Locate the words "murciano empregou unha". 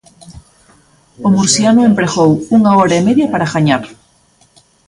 1.35-2.71